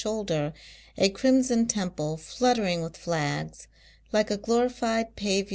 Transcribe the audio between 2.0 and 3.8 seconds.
fluttering with Hags,